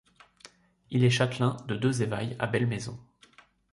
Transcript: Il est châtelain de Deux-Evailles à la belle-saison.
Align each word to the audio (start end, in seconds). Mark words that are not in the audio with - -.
Il 0.89 1.03
est 1.03 1.11
châtelain 1.11 1.57
de 1.67 1.75
Deux-Evailles 1.75 2.35
à 2.39 2.47
la 2.47 2.51
belle-saison. 2.51 2.99